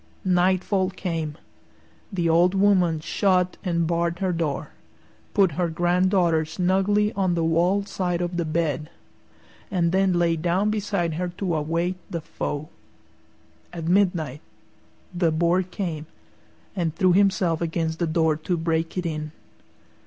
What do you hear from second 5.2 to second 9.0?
put her granddaughter snugly on the wall side of the bed,